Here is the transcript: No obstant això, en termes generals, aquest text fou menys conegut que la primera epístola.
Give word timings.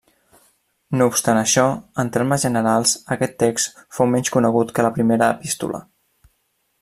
No 1.01 1.07
obstant 1.11 1.41
això, 1.41 1.65
en 2.03 2.09
termes 2.15 2.45
generals, 2.49 2.95
aquest 3.17 3.37
text 3.45 3.85
fou 3.99 4.11
menys 4.15 4.35
conegut 4.39 4.77
que 4.79 4.87
la 4.89 4.95
primera 4.99 5.29
epístola. 5.39 5.83